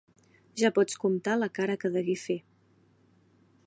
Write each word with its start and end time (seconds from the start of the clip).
Ja 0.61 0.71
pots 0.77 0.97
comptar 1.03 1.37
la 1.43 1.51
cara 1.61 1.77
que 1.85 1.95
degué 1.99 2.17
fer! 2.27 2.41